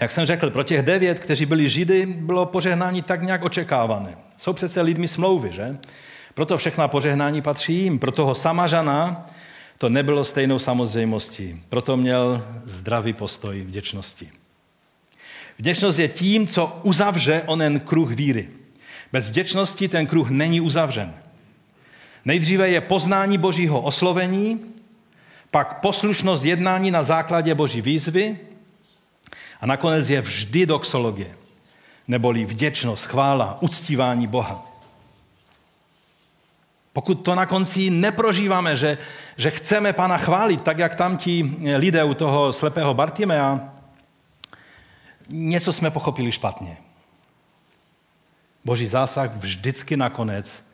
[0.00, 4.16] Jak jsem řekl, pro těch devět, kteří byli židy, bylo požehnání tak nějak očekávané.
[4.38, 5.78] Jsou přece lidmi smlouvy, že?
[6.38, 7.98] Proto všechna požehnání patří jim.
[7.98, 9.26] Pro toho samařana
[9.78, 11.62] to nebylo stejnou samozřejmostí.
[11.68, 14.30] Proto měl zdravý postoj vděčnosti.
[15.58, 18.48] Vděčnost je tím, co uzavře onen kruh víry.
[19.12, 21.14] Bez vděčnosti ten kruh není uzavřen.
[22.24, 24.60] Nejdříve je poznání božího oslovení,
[25.50, 28.38] pak poslušnost jednání na základě boží výzvy
[29.60, 31.34] a nakonec je vždy doxologie,
[32.08, 34.67] neboli vděčnost, chvála, uctívání Boha.
[36.92, 38.98] Pokud to na konci neprožíváme, že,
[39.36, 43.74] že chceme Pana chválit, tak jak tam ti lidé u toho slepého Bartimea,
[45.28, 46.76] něco jsme pochopili špatně.
[48.64, 50.64] Boží zásah vždycky nakonec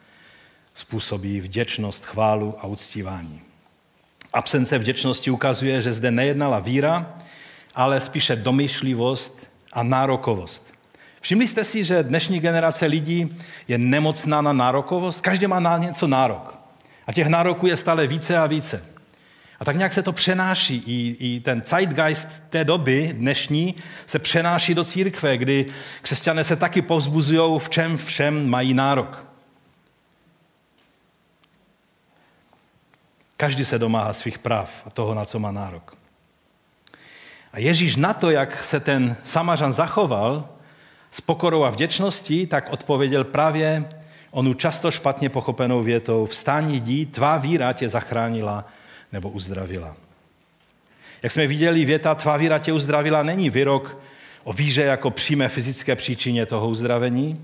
[0.74, 3.42] způsobí vděčnost, chválu a uctívání.
[4.32, 7.14] Absence vděčnosti ukazuje, že zde nejednala víra,
[7.74, 9.38] ale spíše domyšlivost
[9.72, 10.73] a nárokovost.
[11.24, 13.36] Všimli jste si, že dnešní generace lidí
[13.68, 15.20] je nemocná na nárokovost?
[15.20, 16.58] Každý má na něco nárok.
[17.06, 18.84] A těch nároků je stále více a více.
[19.60, 20.82] A tak nějak se to přenáší.
[20.86, 23.74] I, I ten zeitgeist té doby dnešní
[24.06, 25.66] se přenáší do církve, kdy
[26.02, 29.24] křesťané se taky povzbuzují, v čem všem mají nárok.
[33.36, 35.96] Každý se domáhá svých práv a toho, na co má nárok.
[37.52, 40.53] A Ježíš na to, jak se ten Samařan zachoval
[41.14, 43.84] s pokorou a vděčností, tak odpověděl právě
[44.30, 48.68] onu často špatně pochopenou větou vstání jdi, tvá víra tě zachránila
[49.12, 49.96] nebo uzdravila.
[51.22, 53.98] Jak jsme viděli, věta tvá víra tě uzdravila není výrok
[54.44, 57.40] o víře jako přímé fyzické příčině toho uzdravení.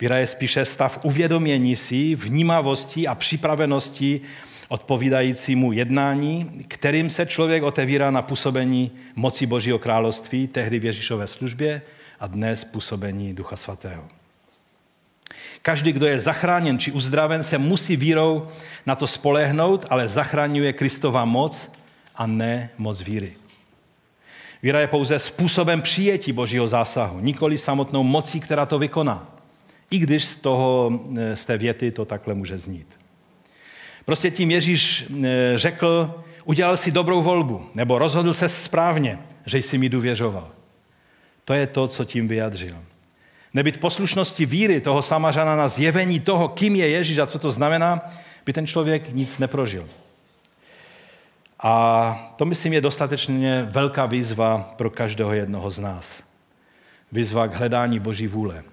[0.00, 4.20] Víra je spíše stav uvědomění si, vnímavosti a připravenosti
[4.68, 11.82] odpovídajícímu jednání, kterým se člověk otevírá na působení moci Božího království, tehdy v Ježíšové službě
[12.22, 14.04] a dnes působení Ducha Svatého.
[15.62, 18.48] Každý, kdo je zachráněn či uzdraven, se musí vírou
[18.86, 21.72] na to spolehnout, ale zachraňuje Kristova moc
[22.14, 23.32] a ne moc víry.
[24.62, 29.36] Víra je pouze způsobem přijetí Božího zásahu, nikoli samotnou mocí, která to vykoná.
[29.90, 31.00] I když z, toho,
[31.34, 32.98] z té věty to takhle může znít.
[34.04, 39.78] Prostě tím Ježíš eh, řekl, udělal si dobrou volbu, nebo rozhodl se správně, že jsi
[39.78, 40.61] mi důvěřoval.
[41.44, 42.76] To je to, co tím vyjadřil.
[43.54, 48.00] Nebyt poslušnosti víry toho samařana na zjevení toho, kým je Ježíš a co to znamená,
[48.44, 49.88] by ten člověk nic neprožil.
[51.60, 56.22] A to, myslím, je dostatečně velká výzva pro každého jednoho z nás.
[57.12, 58.64] Výzva k hledání Boží vůle,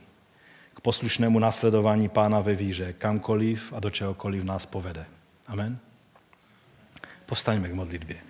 [0.73, 5.05] k poslušnému následování Pána ve víře, kamkoliv a do čehokoliv nás povede.
[5.47, 5.77] Amen.
[7.25, 8.28] Povstaňme k modlitbě.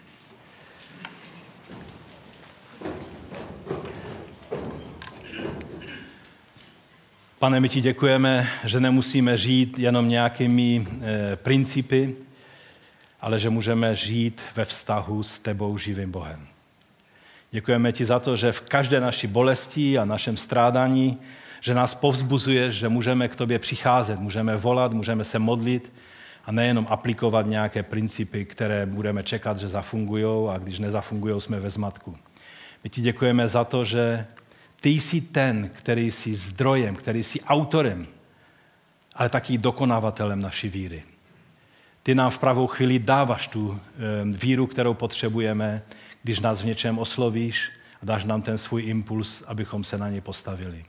[7.40, 12.16] Pane, my ti děkujeme, že nemusíme žít jenom nějakými e, principy,
[13.22, 16.48] ale že můžeme žít ve vztahu s tebou živým Bohem.
[17.52, 21.18] Děkujeme ti za to, že v každé naší bolesti a našem strádání,
[21.62, 25.92] že nás povzbuzuješ, že můžeme k tobě přicházet, můžeme volat, můžeme se modlit,
[26.46, 31.70] a nejenom aplikovat nějaké principy, které budeme čekat, že zafungují a když nezafungují, jsme ve
[31.70, 32.18] zmatku.
[32.84, 34.26] My ti děkujeme za to, že
[34.80, 38.08] ty jsi ten, který jsi zdrojem, který jsi autorem,
[39.16, 41.04] ale taky dokonavatelem naší víry.
[42.04, 43.80] Ty nám v pravou chvíli dáváš tu
[44.26, 45.82] víru, kterou potřebujeme,
[46.24, 47.72] když nás v něčem oslovíš
[48.02, 50.86] a dáš nám ten svůj impuls, abychom se na něj postavili.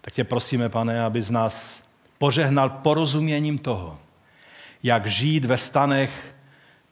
[0.00, 1.82] Tak tě prosíme, pane, aby z nás
[2.18, 3.98] požehnal porozuměním toho,
[4.82, 6.34] jak žít ve stanech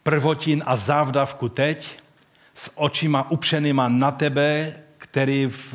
[0.03, 1.99] prvotin a závdavku teď,
[2.55, 5.74] s očima upřenýma na tebe, který v,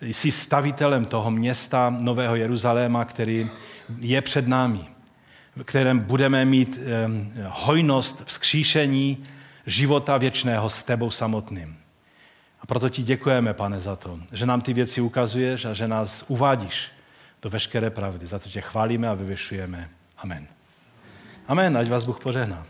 [0.00, 3.50] jsi stavitelem toho města Nového Jeruzaléma, který
[3.98, 4.84] je před námi,
[5.56, 6.78] v kterém budeme mít
[7.46, 9.24] hojnost vzkříšení
[9.66, 11.76] života věčného s tebou samotným.
[12.60, 16.24] A proto ti děkujeme, pane, za to, že nám ty věci ukazuješ a že nás
[16.28, 16.88] uvádíš
[17.42, 18.26] do veškeré pravdy.
[18.26, 19.88] Za to tě chválíme a vyvěšujeme.
[20.18, 20.46] Amen.
[21.48, 22.66] Amen, ať vás Bůh požehná.